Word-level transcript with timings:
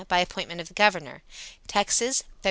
by 0.07 0.17
appointment 0.17 0.59
of 0.59 0.67
the 0.67 0.73
Governor. 0.73 1.21
Tex., 1.67 1.99
Feb. 1.99 2.23